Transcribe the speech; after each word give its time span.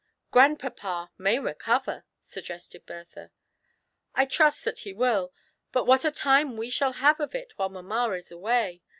"Grandpapa 0.31 1.11
may 1.19 1.37
recover," 1.37 2.05
suggested 2.19 2.87
Bertha. 2.87 3.29
I 4.15 4.25
trust 4.25 4.65
that 4.65 4.79
he 4.79 4.93
will; 4.93 5.31
but 5.71 5.85
what 5.85 6.03
a 6.03 6.09
time 6.09 6.57
we 6.57 6.71
shall 6.71 6.93
have 6.93 7.19
of 7.19 7.35
it 7.35 7.53
while 7.55 7.69
mamma 7.69 8.09
is 8.15 8.31
away 8.31 8.81